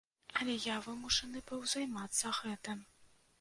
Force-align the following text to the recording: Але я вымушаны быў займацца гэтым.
Але 0.43 0.53
я 0.67 0.77
вымушаны 0.85 1.43
быў 1.51 1.61
займацца 1.75 2.33
гэтым. 2.41 2.83